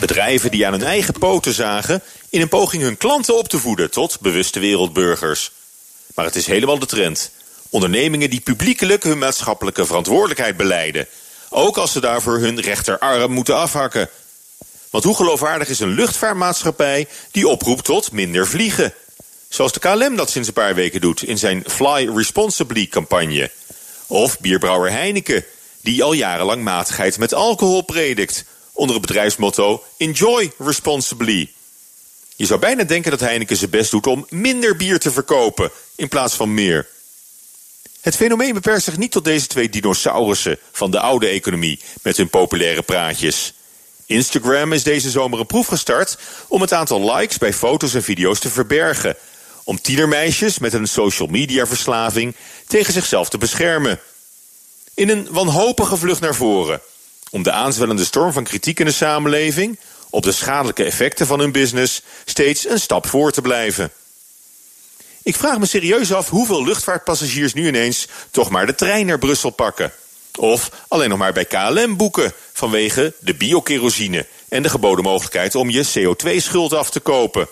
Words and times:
Bedrijven 0.00 0.50
die 0.50 0.66
aan 0.66 0.72
hun 0.72 0.82
eigen 0.82 1.14
poten 1.18 1.54
zagen 1.54 2.02
in 2.28 2.40
een 2.40 2.48
poging 2.48 2.82
hun 2.82 2.96
klanten 2.96 3.36
op 3.36 3.48
te 3.48 3.58
voeden 3.58 3.90
tot 3.90 4.20
bewuste 4.20 4.60
wereldburgers. 4.60 5.52
Maar 6.14 6.24
het 6.24 6.36
is 6.36 6.46
helemaal 6.46 6.78
de 6.78 6.86
trend. 6.86 7.30
Ondernemingen 7.70 8.30
die 8.30 8.40
publiekelijk 8.40 9.02
hun 9.02 9.18
maatschappelijke 9.18 9.86
verantwoordelijkheid 9.86 10.56
beleiden. 10.56 11.06
Ook 11.48 11.76
als 11.76 11.92
ze 11.92 12.00
daarvoor 12.00 12.38
hun 12.38 12.60
rechterarm 12.60 13.32
moeten 13.32 13.56
afhakken. 13.56 14.08
Want 14.90 15.04
hoe 15.04 15.16
geloofwaardig 15.16 15.68
is 15.68 15.80
een 15.80 15.94
luchtvaartmaatschappij 15.94 17.08
die 17.30 17.48
oproept 17.48 17.84
tot 17.84 18.12
minder 18.12 18.46
vliegen? 18.46 18.94
Zoals 19.48 19.72
de 19.72 19.80
KLM 19.80 20.16
dat 20.16 20.30
sinds 20.30 20.48
een 20.48 20.54
paar 20.54 20.74
weken 20.74 21.00
doet 21.00 21.22
in 21.22 21.38
zijn 21.38 21.64
Fly 21.66 22.10
Responsibly 22.16 22.86
campagne. 22.86 23.50
Of 24.06 24.40
bierbrouwer 24.40 24.90
Heineken, 24.90 25.44
die 25.80 26.02
al 26.02 26.12
jarenlang 26.12 26.62
matigheid 26.62 27.18
met 27.18 27.34
alcohol 27.34 27.82
predikt. 27.82 28.44
Onder 28.80 28.96
het 28.96 29.06
bedrijfsmotto 29.06 29.84
Enjoy 29.96 30.52
Responsibly. 30.58 31.52
Je 32.36 32.46
zou 32.46 32.60
bijna 32.60 32.84
denken 32.84 33.10
dat 33.10 33.20
Heineken 33.20 33.56
zijn 33.56 33.70
best 33.70 33.90
doet 33.90 34.06
om 34.06 34.26
minder 34.28 34.76
bier 34.76 34.98
te 34.98 35.10
verkopen 35.10 35.70
in 35.94 36.08
plaats 36.08 36.34
van 36.34 36.54
meer. 36.54 36.88
Het 38.00 38.16
fenomeen 38.16 38.54
beperkt 38.54 38.84
zich 38.84 38.96
niet 38.96 39.12
tot 39.12 39.24
deze 39.24 39.46
twee 39.46 39.68
dinosaurussen 39.68 40.58
van 40.72 40.90
de 40.90 41.00
oude 41.00 41.26
economie 41.26 41.80
met 42.02 42.16
hun 42.16 42.30
populaire 42.30 42.82
praatjes. 42.82 43.54
Instagram 44.06 44.72
is 44.72 44.82
deze 44.82 45.10
zomer 45.10 45.40
een 45.40 45.46
proef 45.46 45.66
gestart 45.66 46.18
om 46.48 46.60
het 46.60 46.72
aantal 46.72 47.14
likes 47.14 47.38
bij 47.38 47.52
foto's 47.52 47.94
en 47.94 48.02
video's 48.02 48.38
te 48.38 48.50
verbergen. 48.50 49.16
Om 49.64 49.80
tienermeisjes 49.80 50.58
met 50.58 50.72
een 50.72 50.88
social 50.88 51.28
media 51.28 51.66
verslaving 51.66 52.34
tegen 52.66 52.92
zichzelf 52.92 53.28
te 53.28 53.38
beschermen. 53.38 54.00
In 54.94 55.08
een 55.08 55.28
wanhopige 55.30 55.96
vlucht 55.96 56.20
naar 56.20 56.34
voren. 56.34 56.80
Om 57.30 57.42
de 57.42 57.52
aanzwellende 57.52 58.04
storm 58.04 58.32
van 58.32 58.44
kritiek 58.44 58.80
in 58.80 58.86
de 58.86 58.92
samenleving 58.92 59.78
op 60.10 60.22
de 60.22 60.32
schadelijke 60.32 60.84
effecten 60.84 61.26
van 61.26 61.38
hun 61.38 61.52
business 61.52 62.02
steeds 62.24 62.68
een 62.68 62.80
stap 62.80 63.06
voor 63.06 63.32
te 63.32 63.42
blijven. 63.42 63.92
Ik 65.22 65.36
vraag 65.36 65.58
me 65.58 65.66
serieus 65.66 66.12
af 66.12 66.28
hoeveel 66.28 66.64
luchtvaartpassagiers 66.64 67.54
nu 67.54 67.66
ineens 67.66 68.08
toch 68.30 68.50
maar 68.50 68.66
de 68.66 68.74
trein 68.74 69.06
naar 69.06 69.18
Brussel 69.18 69.50
pakken. 69.50 69.92
Of 70.38 70.70
alleen 70.88 71.08
nog 71.08 71.18
maar 71.18 71.32
bij 71.32 71.44
KLM 71.44 71.96
boeken 71.96 72.32
vanwege 72.52 73.14
de 73.20 73.34
biokerosine 73.34 74.26
en 74.48 74.62
de 74.62 74.68
geboden 74.68 75.04
mogelijkheid 75.04 75.54
om 75.54 75.70
je 75.70 75.86
CO2-schuld 75.86 76.72
af 76.72 76.90
te 76.90 77.00
kopen. 77.00 77.48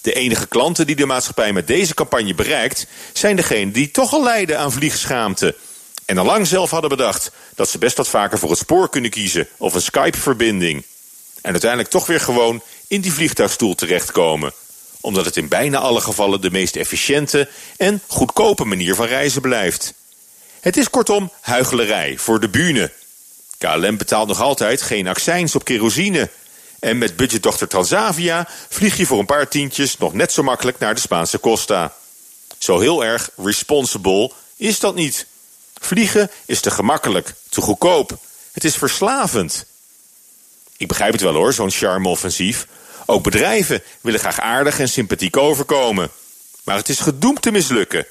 De 0.00 0.12
enige 0.12 0.46
klanten 0.46 0.86
die 0.86 0.96
de 0.96 1.06
maatschappij 1.06 1.52
met 1.52 1.66
deze 1.66 1.94
campagne 1.94 2.34
bereikt, 2.34 2.86
zijn 3.12 3.36
degenen 3.36 3.72
die 3.72 3.90
toch 3.90 4.12
al 4.12 4.22
lijden 4.22 4.58
aan 4.58 4.72
vliegschaamte. 4.72 5.56
En 6.04 6.18
al 6.18 6.24
lang 6.24 6.46
zelf 6.46 6.70
hadden 6.70 6.90
bedacht 6.90 7.30
dat 7.54 7.68
ze 7.68 7.78
best 7.78 7.96
wat 7.96 8.08
vaker 8.08 8.38
voor 8.38 8.50
het 8.50 8.58
spoor 8.58 8.88
kunnen 8.88 9.10
kiezen 9.10 9.48
of 9.56 9.74
een 9.74 9.82
Skype-verbinding. 9.82 10.84
En 11.42 11.50
uiteindelijk 11.50 11.90
toch 11.90 12.06
weer 12.06 12.20
gewoon 12.20 12.62
in 12.88 13.00
die 13.00 13.12
vliegtuigstoel 13.12 13.74
terechtkomen. 13.74 14.52
Omdat 15.00 15.24
het 15.24 15.36
in 15.36 15.48
bijna 15.48 15.78
alle 15.78 16.00
gevallen 16.00 16.40
de 16.40 16.50
meest 16.50 16.76
efficiënte 16.76 17.48
en 17.76 18.02
goedkope 18.06 18.64
manier 18.64 18.94
van 18.94 19.06
reizen 19.06 19.40
blijft. 19.40 19.94
Het 20.60 20.76
is 20.76 20.90
kortom 20.90 21.30
huichelarij 21.40 22.18
voor 22.18 22.40
de 22.40 22.48
bühne. 22.48 22.92
KLM 23.58 23.96
betaalt 23.96 24.28
nog 24.28 24.40
altijd 24.40 24.82
geen 24.82 25.08
accijns 25.08 25.54
op 25.54 25.64
kerosine. 25.64 26.30
En 26.78 26.98
met 26.98 27.16
budgetdochter 27.16 27.68
Transavia 27.68 28.48
vlieg 28.68 28.96
je 28.96 29.06
voor 29.06 29.18
een 29.18 29.26
paar 29.26 29.48
tientjes 29.48 29.98
nog 29.98 30.12
net 30.12 30.32
zo 30.32 30.42
makkelijk 30.42 30.78
naar 30.78 30.94
de 30.94 31.00
Spaanse 31.00 31.40
Costa. 31.40 31.94
Zo 32.58 32.78
heel 32.78 33.04
erg 33.04 33.30
responsible 33.36 34.30
is 34.56 34.80
dat 34.80 34.94
niet. 34.94 35.26
Vliegen 35.84 36.30
is 36.46 36.60
te 36.60 36.70
gemakkelijk, 36.70 37.34
te 37.48 37.60
goedkoop. 37.60 38.18
Het 38.52 38.64
is 38.64 38.76
verslavend. 38.76 39.66
Ik 40.76 40.88
begrijp 40.88 41.12
het 41.12 41.20
wel 41.20 41.34
hoor, 41.34 41.52
zo'n 41.52 41.70
charme-offensief. 41.70 42.66
Ook 43.06 43.22
bedrijven 43.22 43.82
willen 44.00 44.20
graag 44.20 44.40
aardig 44.40 44.78
en 44.78 44.88
sympathiek 44.88 45.36
overkomen. 45.36 46.10
Maar 46.64 46.76
het 46.76 46.88
is 46.88 46.98
gedoemd 46.98 47.42
te 47.42 47.50
mislukken. 47.50 48.06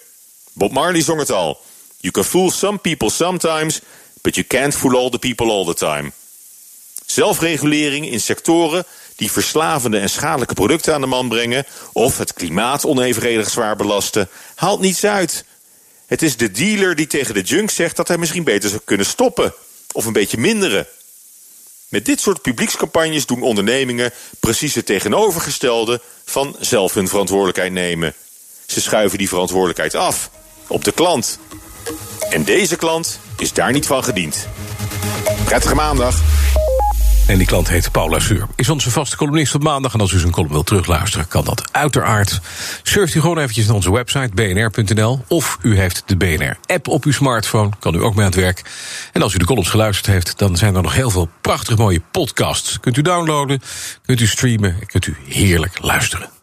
Bob 0.53 0.71
Marley 0.71 1.01
zong 1.01 1.19
het 1.19 1.31
al. 1.31 1.61
You 1.97 2.13
can 2.13 2.23
fool 2.23 2.51
some 2.51 2.77
people 2.77 3.09
sometimes, 3.09 3.79
but 4.21 4.35
you 4.35 4.47
can't 4.47 4.75
fool 4.75 4.97
all 4.97 5.09
the 5.09 5.19
people 5.19 5.51
all 5.51 5.65
the 5.65 5.73
time. 5.73 6.11
Zelfregulering 7.05 8.09
in 8.09 8.21
sectoren 8.21 8.85
die 9.15 9.31
verslavende 9.31 9.99
en 9.99 10.09
schadelijke 10.09 10.53
producten 10.53 10.93
aan 10.93 11.01
de 11.01 11.07
man 11.07 11.27
brengen... 11.27 11.65
of 11.91 12.17
het 12.17 12.33
klimaat 12.33 12.85
onevenredig 12.85 13.49
zwaar 13.49 13.75
belasten, 13.75 14.29
haalt 14.55 14.79
niets 14.79 15.03
uit. 15.03 15.45
Het 16.13 16.21
is 16.21 16.37
de 16.37 16.51
dealer 16.51 16.95
die 16.95 17.07
tegen 17.07 17.33
de 17.33 17.41
junk 17.41 17.69
zegt 17.69 17.95
dat 17.95 18.07
hij 18.07 18.17
misschien 18.17 18.43
beter 18.43 18.69
zou 18.69 18.81
kunnen 18.85 19.05
stoppen... 19.05 19.53
of 19.91 20.05
een 20.05 20.13
beetje 20.13 20.37
minderen. 20.37 20.87
Met 21.89 22.05
dit 22.05 22.19
soort 22.19 22.41
publiekscampagnes 22.41 23.25
doen 23.25 23.41
ondernemingen 23.41 24.11
precies 24.39 24.75
het 24.75 24.85
tegenovergestelde 24.85 26.01
van 26.25 26.55
zelf 26.59 26.93
hun 26.93 27.07
verantwoordelijkheid 27.07 27.71
nemen. 27.71 28.13
Ze 28.65 28.81
schuiven 28.81 29.17
die 29.17 29.27
verantwoordelijkheid 29.27 29.95
af 29.95 30.29
op 30.67 30.83
de 30.83 30.91
klant. 30.91 31.39
En 32.29 32.43
deze 32.43 32.75
klant 32.75 33.19
is 33.37 33.53
daar 33.53 33.71
niet 33.71 33.85
van 33.85 34.03
gediend. 34.03 34.47
Prettige 35.45 35.75
maandag. 35.75 36.21
En 37.27 37.37
die 37.37 37.47
klant 37.47 37.69
heet 37.69 37.91
Paula 37.91 38.19
Suur. 38.19 38.47
Is 38.55 38.69
onze 38.69 38.91
vaste 38.91 39.17
columnist 39.17 39.55
op 39.55 39.63
maandag. 39.63 39.93
En 39.93 39.99
als 39.99 40.11
u 40.11 40.19
zijn 40.19 40.31
column 40.31 40.51
wilt 40.51 40.65
terugluisteren, 40.65 41.27
kan 41.27 41.43
dat 41.43 41.63
uiteraard. 41.71 42.41
Surft 42.83 43.15
u 43.15 43.19
gewoon 43.19 43.37
eventjes 43.37 43.65
naar 43.65 43.75
onze 43.75 43.91
website 43.91 44.29
bnr.nl. 44.33 45.23
Of 45.27 45.57
u 45.61 45.77
heeft 45.77 46.03
de 46.05 46.17
BNR-app 46.17 46.87
op 46.87 47.03
uw 47.03 47.11
smartphone. 47.11 47.69
Kan 47.79 47.95
u 47.95 48.03
ook 48.03 48.15
mee 48.15 48.25
aan 48.25 48.31
het 48.31 48.39
werk. 48.39 48.61
En 49.13 49.21
als 49.21 49.33
u 49.33 49.37
de 49.37 49.45
columns 49.45 49.69
geluisterd 49.69 50.07
heeft, 50.07 50.37
dan 50.37 50.57
zijn 50.57 50.75
er 50.75 50.81
nog 50.81 50.93
heel 50.93 51.09
veel 51.09 51.29
prachtig 51.41 51.77
mooie 51.77 52.01
podcasts. 52.11 52.79
Kunt 52.79 52.97
u 52.97 53.01
downloaden, 53.01 53.61
kunt 54.05 54.19
u 54.19 54.27
streamen, 54.27 54.85
kunt 54.85 55.07
u 55.07 55.17
heerlijk 55.27 55.77
luisteren. 55.81 56.42